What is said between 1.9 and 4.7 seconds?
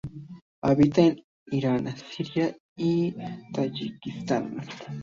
Siria y Tayikistán.